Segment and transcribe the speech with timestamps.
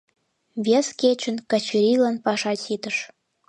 [0.65, 2.97] Вес кечын Качырийлан паша ситыш.